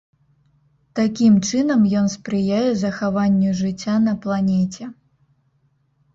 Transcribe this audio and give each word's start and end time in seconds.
Такім 0.99 1.33
чынам 1.49 1.83
ён 1.99 2.07
спрыяе 2.13 2.63
захаванню 2.83 3.51
жыцця 3.61 3.95
на 4.09 4.13
планеце. 4.27 4.83